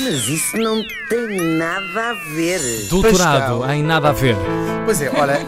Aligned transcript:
Mas 0.00 0.28
isso 0.28 0.56
não 0.56 0.82
tem 1.08 1.56
nada 1.56 2.10
a 2.10 2.14
ver. 2.34 2.60
Doutorado 2.88 3.58
Pascal. 3.60 3.70
em 3.72 3.82
nada 3.82 4.08
a 4.08 4.12
ver. 4.12 4.36
Pois 4.84 5.00
é, 5.00 5.10
olha, 5.16 5.38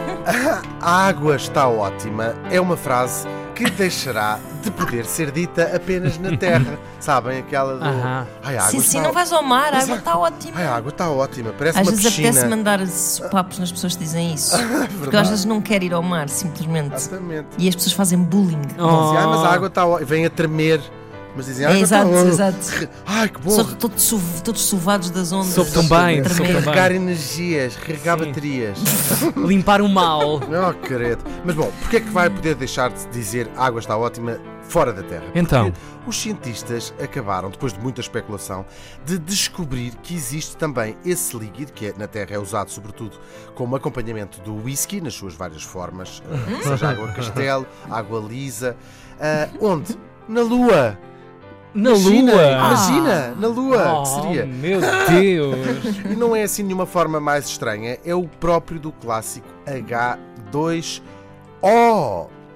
a 0.80 1.06
água 1.06 1.36
está 1.36 1.68
ótima 1.68 2.34
é 2.50 2.60
uma 2.60 2.76
frase 2.76 3.26
que 3.54 3.68
deixará 3.70 4.38
de 4.62 4.70
poder 4.70 5.04
ser 5.06 5.30
dita 5.30 5.72
apenas 5.74 6.18
na 6.18 6.36
Terra. 6.36 6.78
Sabem? 7.00 7.38
Aquela 7.38 7.76
do. 7.76 7.84
Aham. 7.84 8.26
Ai, 8.44 8.56
a 8.56 8.60
água 8.60 8.70
Sim, 8.70 8.76
está 8.78 8.90
sim, 8.90 9.00
não 9.00 9.12
vais 9.12 9.32
ao 9.32 9.42
mar, 9.42 9.74
a 9.74 9.78
água 9.78 9.96
está 9.96 10.16
ótima. 10.18 10.52
Ai, 10.56 10.66
a 10.66 10.74
água 10.76 10.90
está 10.90 11.10
ótima, 11.10 11.52
parece 11.56 11.78
Às 11.78 11.86
uma 11.86 11.90
vezes 11.92 12.06
piscina. 12.06 12.28
apetece 12.28 12.48
mandar 12.48 12.86
sopapos 12.86 13.58
nas 13.58 13.72
pessoas 13.72 13.96
que 13.96 14.04
dizem 14.04 14.34
isso. 14.34 14.56
Porque 15.00 15.16
às 15.16 15.28
vezes 15.28 15.44
não 15.44 15.60
quer 15.60 15.82
ir 15.82 15.92
ao 15.94 16.02
mar, 16.02 16.28
simplesmente. 16.28 16.94
Exatamente. 16.94 17.48
E 17.58 17.68
as 17.68 17.74
pessoas 17.74 17.94
fazem 17.94 18.18
bullying. 18.18 18.62
Oh. 18.78 19.02
Dizem, 19.04 19.18
ah, 19.18 19.26
mas 19.28 19.40
a 19.44 19.48
água 19.52 19.68
está 19.68 19.86
ótima. 19.86 20.06
Vem 20.06 20.26
a 20.26 20.30
tremer. 20.30 20.80
Mas 21.36 21.46
dizem, 21.46 21.66
a 21.66 21.68
água 21.68 21.78
É, 21.78 21.82
exato, 21.82 22.10
exato. 22.14 22.88
Ai, 23.04 23.28
que 23.28 23.40
bom. 23.40 23.50
Só 23.50 23.64
todos, 23.64 24.02
suv- 24.02 24.40
todos 24.42 24.62
sovados 24.62 25.10
das 25.10 25.32
ondas. 25.32 25.52
Soube 25.54 25.70
tão 25.70 25.82
Recarregar 25.82 26.92
energias, 26.92 27.76
recarregar 27.76 28.18
Sim. 28.18 28.24
baterias. 28.26 28.78
Limpar 29.36 29.82
o 29.82 29.88
mal. 29.88 30.36
Oh, 30.36 30.74
credo. 30.86 31.22
Mas 31.44 31.54
bom, 31.54 31.70
porquê 31.80 31.98
é 31.98 32.00
que 32.00 32.10
vai 32.10 32.30
poder 32.30 32.54
deixar 32.54 32.90
de 32.90 33.06
dizer 33.08 33.50
a 33.56 33.66
água 33.66 33.80
está 33.80 33.96
ótima 33.96 34.38
fora 34.68 34.92
da 34.92 35.02
Terra? 35.02 35.24
Então. 35.34 35.70
Porque 35.70 36.10
os 36.10 36.16
cientistas 36.20 36.94
acabaram, 37.02 37.50
depois 37.50 37.72
de 37.72 37.80
muita 37.80 38.00
especulação, 38.00 38.64
de 39.04 39.18
descobrir 39.18 39.92
que 40.02 40.14
existe 40.14 40.56
também 40.56 40.96
esse 41.04 41.36
líquido, 41.36 41.72
que 41.72 41.86
é- 41.86 41.94
na 41.98 42.06
Terra 42.06 42.28
é 42.36 42.38
usado 42.38 42.70
sobretudo 42.70 43.18
como 43.54 43.76
acompanhamento 43.76 44.40
do 44.40 44.54
whisky, 44.64 45.00
nas 45.00 45.14
suas 45.14 45.34
várias 45.34 45.62
formas, 45.62 46.22
eh, 46.30 46.62
seja 46.62 46.90
água 46.90 47.08
castelo, 47.08 47.66
água 47.90 48.20
lisa, 48.20 48.76
ah, 49.20 49.48
onde? 49.60 49.98
Na 50.28 50.42
Lua! 50.42 50.98
Na 51.76 51.90
Imagina, 51.90 52.32
lua. 52.32 52.50
Imagina, 52.52 53.34
na 53.38 53.48
Lua, 53.48 53.98
Oh, 53.98 54.02
que 54.02 54.08
seria. 54.08 54.46
meu 54.46 54.80
Deus. 55.10 55.56
E 56.10 56.16
não 56.16 56.34
é 56.34 56.42
assim 56.42 56.66
de 56.66 56.72
uma 56.72 56.86
forma 56.86 57.20
mais 57.20 57.46
estranha, 57.46 57.98
é 58.04 58.14
o 58.14 58.26
próprio 58.26 58.80
do 58.80 58.90
clássico 58.92 59.46
H2O. 59.66 61.02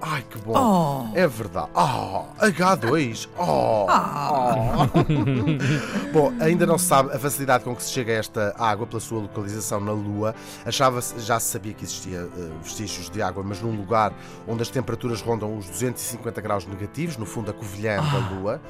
Ai, 0.01 0.23
que 0.29 0.37
bom. 0.39 0.53
Oh. 0.55 1.17
É 1.17 1.27
verdade. 1.27 1.69
Oh, 1.75 2.23
H2. 2.39 3.27
Oh. 3.37 3.85
Bom, 6.11 6.33
ainda 6.39 6.65
não 6.65 6.77
se 6.77 6.85
sabe 6.85 7.13
a 7.13 7.19
facilidade 7.19 7.63
com 7.63 7.75
que 7.75 7.83
se 7.83 7.91
chega 7.91 8.11
a 8.11 8.15
esta 8.15 8.55
água 8.57 8.87
pela 8.87 8.99
sua 8.99 9.21
localização 9.21 9.79
na 9.79 9.91
Lua. 9.91 10.33
Achava 10.65 10.99
já 11.19 11.39
se 11.39 11.51
sabia 11.51 11.73
que 11.73 11.83
existia 11.83 12.27
eh, 12.35 12.49
vestígios 12.63 13.09
de 13.09 13.21
água, 13.21 13.43
mas 13.43 13.61
num 13.61 13.75
lugar 13.75 14.11
onde 14.47 14.63
as 14.63 14.69
temperaturas 14.69 15.21
rondam 15.21 15.55
os 15.55 15.67
250 15.67 16.41
graus 16.41 16.65
negativos, 16.65 17.17
no 17.17 17.25
fundo 17.25 17.51
a 17.51 17.53
Covilhã 17.53 17.97
da 17.97 18.35
Lua. 18.35 18.61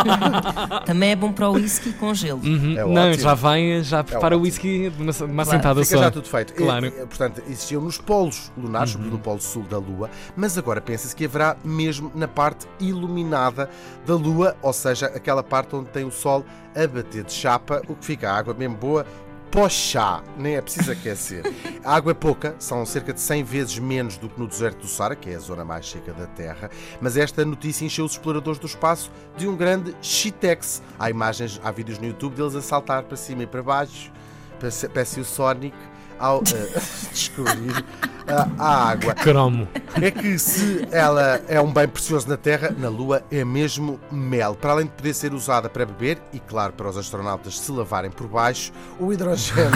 Também 0.84 1.12
é 1.12 1.16
bom 1.16 1.32
para 1.32 1.48
o 1.48 1.52
whisky 1.54 1.92
com 1.94 2.12
gelo. 2.12 2.40
Uhum. 2.44 2.78
É 2.78 2.84
não, 2.84 3.08
ótimo. 3.08 3.22
já 3.22 3.34
vem, 3.34 3.82
já 3.82 4.04
prepara 4.04 4.36
o 4.36 4.40
ótimo. 4.40 4.44
whisky 4.44 4.90
de 4.90 5.02
uma, 5.02 5.12
de 5.12 5.24
uma 5.24 5.44
sentada 5.44 5.82
Fica 5.82 5.96
só. 5.96 6.02
já 6.04 6.10
tudo 6.10 6.28
feito. 6.28 6.52
Claro. 6.54 6.86
E, 6.86 6.88
e, 6.88 7.06
portanto, 7.06 7.42
existiam 7.48 7.80
nos 7.82 7.98
polos 7.98 8.52
lunares, 8.56 8.90
sobretudo 8.90 9.16
no 9.16 9.22
polo 9.22 9.40
sul 9.40 9.62
da 9.64 9.78
Lua, 9.78 10.10
mas 10.36 10.49
agora 10.58 10.80
pensa-se 10.80 11.14
que 11.14 11.24
haverá 11.24 11.56
mesmo 11.64 12.10
na 12.14 12.28
parte 12.28 12.66
iluminada 12.78 13.68
da 14.06 14.14
Lua, 14.14 14.56
ou 14.62 14.72
seja, 14.72 15.06
aquela 15.06 15.42
parte 15.42 15.74
onde 15.74 15.90
tem 15.90 16.04
o 16.04 16.10
Sol 16.10 16.44
a 16.74 16.86
bater 16.86 17.24
de 17.24 17.32
chapa, 17.32 17.82
o 17.88 17.94
que 17.94 18.04
fica 18.04 18.30
a 18.30 18.36
água 18.36 18.54
mesmo 18.54 18.76
boa. 18.76 19.06
Poxa, 19.50 20.22
nem 20.36 20.54
é 20.54 20.62
preciso 20.62 20.92
aquecer. 20.92 21.42
A 21.84 21.96
água 21.96 22.12
é 22.12 22.14
pouca, 22.14 22.54
são 22.60 22.86
cerca 22.86 23.12
de 23.12 23.20
100 23.20 23.42
vezes 23.42 23.78
menos 23.80 24.16
do 24.16 24.28
que 24.28 24.38
no 24.38 24.46
deserto 24.46 24.82
do 24.82 24.86
Saara, 24.86 25.16
que 25.16 25.28
é 25.28 25.34
a 25.34 25.40
zona 25.40 25.64
mais 25.64 25.90
seca 25.90 26.12
da 26.12 26.26
Terra, 26.28 26.70
mas 27.00 27.16
esta 27.16 27.44
notícia 27.44 27.84
encheu 27.84 28.04
os 28.04 28.12
exploradores 28.12 28.60
do 28.60 28.66
espaço 28.68 29.10
de 29.36 29.48
um 29.48 29.56
grande 29.56 29.92
shitex. 30.00 30.80
Há 30.96 31.10
imagens, 31.10 31.60
há 31.64 31.70
vídeos 31.72 31.98
no 31.98 32.06
YouTube 32.06 32.36
deles 32.36 32.54
a 32.54 32.62
saltar 32.62 33.02
para 33.02 33.16
cima 33.16 33.42
e 33.42 33.46
para 33.46 33.60
baixo, 33.60 34.12
Parece 34.60 34.88
parece 34.90 35.20
o 35.20 35.24
Sonic 35.24 35.74
ao 36.20 36.40
eh, 36.40 36.80
descobrir 37.10 37.84
a, 38.28 38.48
a 38.58 38.90
água. 38.90 39.14
Cromo. 39.14 39.66
É 40.00 40.10
que 40.10 40.38
se 40.38 40.86
ela 40.92 41.40
é 41.48 41.60
um 41.60 41.72
bem 41.72 41.88
precioso 41.88 42.28
na 42.28 42.36
Terra, 42.36 42.74
na 42.78 42.88
Lua 42.88 43.22
é 43.30 43.44
mesmo 43.44 43.98
mel. 44.12 44.54
Para 44.54 44.72
além 44.72 44.86
de 44.86 44.92
poder 44.92 45.14
ser 45.14 45.32
usada 45.32 45.68
para 45.68 45.84
beber 45.86 46.18
e, 46.32 46.38
claro, 46.38 46.72
para 46.74 46.88
os 46.88 46.96
astronautas 46.96 47.58
se 47.58 47.72
lavarem 47.72 48.10
por 48.10 48.28
baixo, 48.28 48.72
o 49.00 49.12
hidrogênio. 49.12 49.70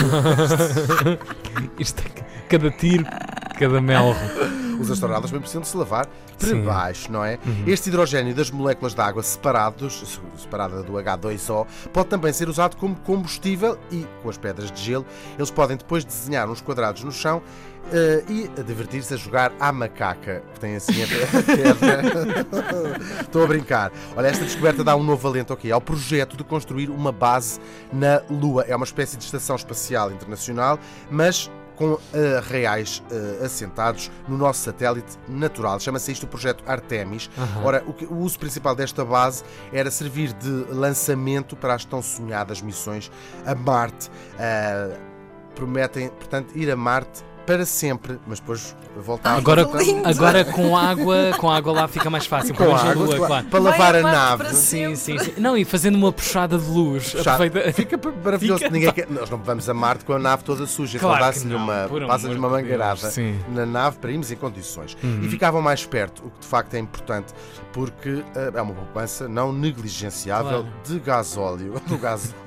Isto 1.81 2.03
é 2.07 2.23
cada 2.49 2.71
tiro, 2.71 3.05
cada 3.59 3.81
melro. 3.81 4.64
Os 4.85 4.91
astronautas 4.91 5.31
bem 5.31 5.41
precisam 5.41 5.63
de 5.63 5.69
se 5.69 5.77
lavar 5.77 6.07
para 6.39 6.57
baixo, 6.57 7.11
não 7.11 7.25
é? 7.25 7.39
Este 7.67 7.89
hidrogênio 7.89 8.35
das 8.35 8.51
moléculas 8.51 8.95
de 8.95 9.01
água 9.01 9.23
separados, 9.23 10.21
separada 10.37 10.83
do 10.83 10.93
H2O, 10.93 11.67
pode 11.93 12.09
também 12.09 12.33
ser 12.33 12.49
usado 12.49 12.77
como 12.77 12.95
combustível 12.97 13.79
e, 13.91 14.07
com 14.23 14.29
as 14.29 14.37
pedras 14.37 14.71
de 14.71 14.83
gelo, 14.83 15.07
eles 15.39 15.51
podem 15.51 15.77
depois 15.77 16.05
desenhar 16.05 16.49
uns 16.51 16.61
quadrados 16.61 17.03
no 17.03 17.13
chão 17.13 17.43
eh, 17.93 18.25
e 18.29 18.51
a 18.59 18.63
divertir-se 18.63 19.13
a 19.15 19.17
jogar 19.17 19.53
à 19.61 19.71
macaca, 19.71 20.43
que 20.55 20.61
tem 20.61 20.77
assim 20.77 21.03
a 21.03 21.07
pedra. 21.45 22.47
Estou 23.21 23.45
a 23.45 23.47
brincar. 23.47 23.93
Olha, 24.17 24.29
esta 24.29 24.45
descoberta 24.45 24.83
dá 24.83 24.97
um 24.97 25.03
novo 25.03 25.27
alento 25.29 25.53
aqui 25.53 25.71
ao 25.71 25.81
projeto 25.81 26.37
de 26.37 26.45
construir 26.45 26.89
uma 26.91 27.13
base 27.13 27.61
na 27.93 28.23
Lua. 28.31 28.65
É 28.67 28.75
uma 28.75 28.85
espécie 28.85 29.17
de 29.17 29.25
estação 29.25 29.57
espacial 29.57 30.11
internacional, 30.11 30.79
mas 31.11 31.51
com 31.77 31.99
eh, 32.13 32.41
reais 32.49 33.03
eh, 33.11 33.45
assentados 33.45 34.11
no 34.29 34.37
nosso 34.39 34.61
satélite 34.63 35.19
natural. 35.29 35.79
Chama-se 35.81 36.13
isto 36.13 36.25
o 36.25 36.27
projeto 36.27 36.63
Artemis. 36.67 37.29
Ora, 37.65 37.83
o, 37.87 37.93
que- 37.93 38.05
o 38.07 38.17
uso 38.19 38.39
principal 38.39 38.75
desta 38.75 39.05
base 39.05 39.43
era 39.73 39.91
servir 39.91 40.33
de 40.35 40.49
lançamento 40.73 41.57
para 41.57 41.75
as 41.75 41.85
tão 41.85 42.01
sonhadas 42.03 42.63
missões 42.63 43.11
a 43.45 43.55
Marte. 43.55 44.11
Ah, 44.39 44.97
prometem, 45.55 46.09
portanto, 46.09 46.57
ir 46.57 46.71
a 46.71 46.77
Marte 46.77 47.23
para 47.47 47.67
sempre, 47.67 48.19
mas 48.27 48.41
depois 48.41 48.75
voltar 48.97 49.37
Agora, 49.37 49.65
que 49.67 49.77
lindo. 49.77 50.09
agora 50.09 50.45
com 50.45 50.77
água, 50.77 51.33
com 51.39 51.51
água 51.51 51.73
lá 51.73 51.89
fica 51.89 52.09
mais 52.09 52.27
fácil. 52.27 52.55
com 52.55 52.75
água, 52.75 52.95
lua, 52.95 53.07
claro, 53.17 53.27
claro. 53.27 53.47
para 53.47 53.61
lavar 53.61 53.97
a 53.97 54.03
nave. 54.03 54.45
para 54.45 54.53
Sim, 54.55 54.95
sim, 54.97 55.19
sim. 55.19 55.33
Não, 55.39 55.57
e 55.57 55.65
fazendo 55.65 55.97
uma 55.97 56.13
puxada 56.13 56.57
de 56.59 56.69
luz. 56.69 57.15
Aproveita- 57.15 57.73
Fica 57.73 58.01
maravilhoso. 58.25 58.61
Fica- 58.61 58.71
Ninguém 58.73 58.93
quer- 58.93 59.11
Nós 59.11 59.29
não 59.29 59.39
vamos 59.39 59.69
a 59.69 59.75
Marte 59.75 60.05
com 60.05 60.13
a 60.15 60.19
nave 60.19 60.45
toda 60.45 60.67
suja. 60.67 60.99
Claro 60.99 61.17
então 61.17 61.27
dá-se-lhe 61.27 61.55
uma, 61.55 61.89
passa-lhe 62.07 62.37
uma. 62.39 62.49
Uhum. 62.49 63.55
na 63.55 63.67
nave 63.67 63.99
para 63.99 64.11
irmos 64.11 64.31
em 64.31 64.37
condições. 64.37 64.97
E 65.23 65.29
ficavam 65.29 65.61
mais 65.61 65.85
perto, 65.85 66.25
o 66.27 66.31
que 66.31 66.41
de 66.41 66.47
facto 66.47 66.75
é 66.75 66.79
importante, 66.79 67.33
porque 67.73 68.23
eh, 68.35 68.51
é 68.55 68.63
uma 68.63 68.75
poupança 68.75 69.29
não 69.29 69.53
negligenciável 69.53 70.63
Claro. 70.65 70.69
de 70.87 70.99
gasóleo. 71.01 71.75
Do 71.87 71.99
gás. 71.99 72.35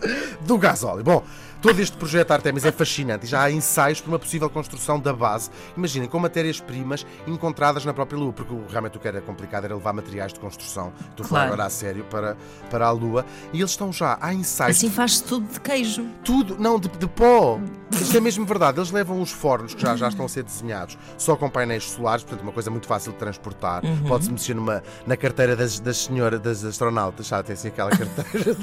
do 0.42 0.58
gasóleo. 0.58 1.04
Bom. 1.04 1.24
Todo 1.60 1.80
este 1.80 1.96
projeto 1.96 2.30
Artemis 2.30 2.64
é 2.64 2.70
fascinante 2.70 3.26
e 3.26 3.28
já 3.28 3.42
há 3.42 3.50
ensaios 3.50 4.00
para 4.00 4.12
uma 4.12 4.18
possível 4.18 4.48
construção 4.48 5.00
da 5.00 5.12
base. 5.12 5.50
Imaginem, 5.76 6.08
com 6.08 6.16
matérias-primas 6.20 7.04
encontradas 7.26 7.84
na 7.84 7.92
própria 7.92 8.16
Lua, 8.16 8.32
porque 8.32 8.54
realmente 8.70 8.96
o 8.96 9.00
que 9.00 9.08
era 9.08 9.20
complicado 9.20 9.64
era 9.64 9.74
levar 9.74 9.92
materiais 9.92 10.32
de 10.32 10.38
construção, 10.38 10.92
estou 11.10 11.26
a 11.26 11.28
falar 11.28 11.46
agora 11.46 11.64
a 11.64 11.70
sério, 11.70 12.04
para, 12.04 12.36
para 12.70 12.86
a 12.86 12.92
Lua. 12.92 13.26
E 13.52 13.58
eles 13.58 13.72
estão 13.72 13.92
já, 13.92 14.16
há 14.20 14.32
ensaios 14.32 14.76
Assim 14.76 14.88
faz-se 14.88 15.24
tudo 15.24 15.52
de 15.52 15.58
queijo. 15.58 16.06
tudo, 16.22 16.56
não, 16.60 16.78
de, 16.78 16.88
de 16.90 17.08
pó. 17.08 17.58
Isto 17.90 18.16
é 18.16 18.20
mesmo 18.20 18.46
verdade. 18.46 18.78
Eles 18.78 18.92
levam 18.92 19.20
uns 19.20 19.32
fornos 19.32 19.74
que 19.74 19.82
já, 19.82 19.96
já 19.96 20.08
estão 20.10 20.26
a 20.26 20.28
ser 20.28 20.44
desenhados 20.44 20.96
só 21.16 21.34
com 21.34 21.50
painéis 21.50 21.90
solares, 21.90 22.22
portanto, 22.22 22.42
uma 22.42 22.52
coisa 22.52 22.70
muito 22.70 22.86
fácil 22.86 23.10
de 23.10 23.18
transportar. 23.18 23.82
Pode-se 24.06 24.30
mexer 24.30 24.54
numa, 24.54 24.80
na 25.04 25.16
carteira 25.16 25.56
das, 25.56 25.80
das 25.80 26.04
senhoras, 26.04 26.38
das 26.38 26.64
astronautas, 26.64 27.26
já 27.26 27.42
tem 27.42 27.54
assim 27.54 27.66
aquela 27.66 27.90
carteira. 27.90 28.56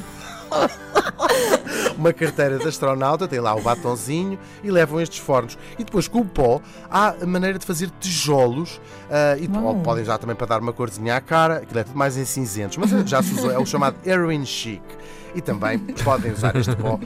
uma 1.97 2.13
carteira 2.13 2.57
de 2.57 2.67
astronauta, 2.67 3.27
tem 3.27 3.39
lá 3.39 3.55
o 3.55 3.61
batonzinho 3.61 4.37
e 4.63 4.71
levam 4.71 4.99
estes 5.01 5.19
fornos. 5.19 5.57
E 5.77 5.83
depois, 5.83 6.07
com 6.07 6.19
o 6.19 6.25
pó, 6.25 6.61
há 6.89 7.15
a 7.21 7.25
maneira 7.25 7.57
de 7.59 7.65
fazer 7.65 7.89
tijolos 7.99 8.79
ah, 9.09 9.37
e 9.37 9.49
ou 9.57 9.75
podem 9.81 10.03
usar 10.03 10.17
também 10.17 10.35
para 10.35 10.47
dar 10.47 10.61
uma 10.61 10.73
corzinha 10.73 11.15
à 11.15 11.21
cara, 11.21 11.57
aquilo 11.57 11.79
é 11.79 11.83
tudo 11.83 11.97
mais 11.97 12.17
em 12.17 12.25
cinzentos, 12.25 12.77
mas 12.77 12.89
já 13.09 13.21
se 13.21 13.33
usou, 13.33 13.51
é 13.51 13.59
o 13.59 13.65
chamado 13.65 13.95
heroin 14.05 14.45
chic. 14.45 14.81
E 15.35 15.41
também 15.41 15.77
podem 15.77 16.31
usar 16.31 16.55
este 16.55 16.73
pó, 16.77 16.97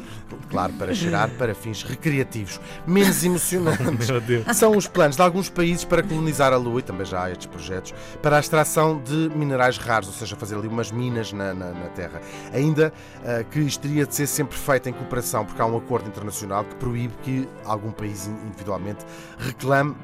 claro, 0.51 0.71
para 0.73 0.93
cheirar 0.93 1.29
para 1.31 1.55
fins 1.55 1.81
recreativos, 1.83 2.61
menos 2.85 3.23
emocionantes. 3.23 4.07
São 4.55 4.77
os 4.77 4.87
planos 4.87 5.15
de 5.15 5.21
alguns 5.23 5.49
países 5.49 5.83
para 5.83 6.03
colonizar 6.03 6.53
a 6.53 6.57
Lua, 6.57 6.79
e 6.79 6.83
também 6.83 7.05
já 7.05 7.23
há 7.23 7.31
estes 7.31 7.47
projetos, 7.47 7.93
para 8.21 8.37
a 8.37 8.39
extração 8.39 9.01
de 9.01 9.31
minerais 9.35 9.77
raros, 9.77 10.07
ou 10.09 10.13
seja, 10.13 10.35
fazer 10.35 10.55
ali 10.55 10.67
umas 10.67 10.91
minas 10.91 11.33
na, 11.33 11.53
na- 11.55 11.71
na 11.71 11.87
Terra. 11.95 12.21
Ainda 12.53 12.93
ah, 13.25 13.43
que 13.49 13.59
isto 13.61 13.81
teria 13.81 14.05
de 14.05 14.13
ser 14.13 14.27
sempre 14.27 14.57
feito 14.57 14.87
em 14.87 14.93
cooperação, 14.93 15.43
porque 15.43 15.59
há 15.61 15.65
um 15.65 15.75
acordo 15.77 16.07
internacional 16.07 16.63
que 16.65 16.75
proíbe 16.75 17.13
que 17.23 17.49
algum 17.65 17.91
país 17.91 18.27
in- 18.27 18.37
individualmente 18.47 19.03
reclame 19.39 19.91
uh, 19.91 19.95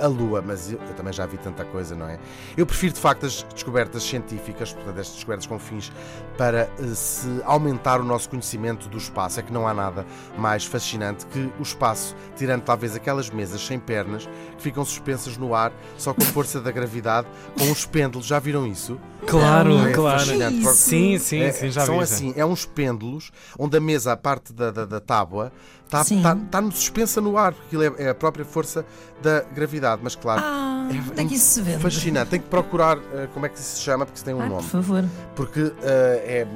a 0.00 0.06
Lua, 0.06 0.42
mas 0.44 0.70
eu, 0.72 0.78
eu 0.78 0.94
também 0.94 1.12
já 1.12 1.26
vi 1.26 1.36
tanta 1.38 1.64
coisa, 1.64 1.94
não 1.94 2.08
é? 2.08 2.18
Eu 2.56 2.66
prefiro 2.66 2.94
de 2.94 3.00
facto 3.00 3.26
as 3.26 3.42
descobertas 3.54 4.02
científicas, 4.02 4.72
portanto, 4.72 4.98
estas 4.98 5.14
descobertas 5.16 5.46
com 5.46 5.58
fins 5.58 5.92
para 6.36 6.68
uh, 6.78 6.94
se 6.94 7.26
aumentar 7.44 8.00
o 8.00 8.04
nosso 8.04 8.28
conhecimento 8.28 8.88
do 8.88 8.98
espaço. 8.98 9.40
É 9.40 9.42
que 9.42 9.52
não 9.52 9.66
há 9.66 9.74
nada 9.74 10.06
mais 10.36 10.64
fascinante 10.64 11.26
que 11.26 11.50
o 11.58 11.62
espaço, 11.62 12.14
tirando 12.36 12.62
talvez 12.62 12.94
aquelas 12.94 13.30
mesas 13.30 13.60
sem 13.64 13.78
pernas 13.78 14.26
que 14.56 14.62
ficam 14.62 14.84
suspensas 14.84 15.36
no 15.36 15.54
ar 15.54 15.72
só 15.96 16.12
com 16.14 16.22
a 16.22 16.26
força 16.26 16.60
da 16.60 16.70
gravidade, 16.70 17.26
com 17.58 17.64
uns 17.64 17.84
pêndulos. 17.84 18.26
Já 18.26 18.38
viram 18.38 18.66
isso? 18.66 18.98
Claro, 19.26 19.86
é 19.86 19.92
claro. 19.92 20.18
fascinante. 20.20 20.58
Isso. 20.60 20.74
Sim, 20.74 21.18
sim, 21.18 21.40
É, 21.40 21.52
sim, 21.52 21.70
já 21.70 21.84
são 21.84 21.94
vi. 21.98 22.06
já. 22.06 22.14
assim, 22.14 22.32
é 22.36 22.44
uns 22.44 22.64
pêndulos 22.64 23.30
onde 23.58 23.76
a 23.76 23.80
mesa, 23.80 24.12
a 24.12 24.16
parte 24.16 24.52
da, 24.52 24.70
da, 24.70 24.84
da 24.84 25.00
tábua, 25.00 25.52
está 25.84 26.04
Sim. 26.04 26.22
tá, 26.22 26.36
tá 26.50 26.70
suspensa 26.70 27.20
no 27.20 27.36
ar, 27.36 27.52
porque 27.52 27.76
aquilo 27.76 27.82
é, 27.98 28.04
é 28.06 28.08
a 28.10 28.14
própria 28.14 28.44
força 28.44 28.84
da 29.22 29.40
gravidade. 29.40 29.57
Mas 30.02 30.14
claro, 30.14 30.42
Ah, 30.44 30.88
É- 30.90 31.10
onde 31.10 31.20
é 31.20 31.24
que 31.26 31.34
isso 31.34 31.62
se 31.64 31.78
fascinante. 31.78 32.30
Tem 32.30 32.40
que 32.40 32.48
procurar 32.48 32.96
eh, 33.14 33.28
como 33.34 33.44
é 33.46 33.48
que 33.48 33.58
isso 33.58 33.76
se 33.76 33.82
chama, 33.82 34.04
porque 34.06 34.16
isso 34.16 34.24
tem 34.24 34.34
um 34.34 34.40
Ah, 34.40 34.44
por 34.44 34.50
nome. 34.50 34.62
favor. 34.68 35.04
Porque 35.36 35.72
eh, 35.82 36.46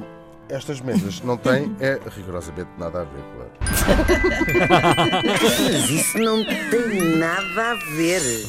é, 0.49 0.55
estas 0.55 0.81
mesas 0.81 1.21
não 1.23 1.37
têm 1.37 1.75
é 1.79 1.99
rigorosamente 2.15 2.69
nada 2.77 3.01
a 3.01 3.03
ver, 3.03 3.23
claro. 3.35 3.51
Mas 5.63 5.89
isso 5.89 6.17
não 6.17 6.43
tem 6.43 7.17
nada 7.17 7.71
a 7.71 7.75
ver. 7.95 8.45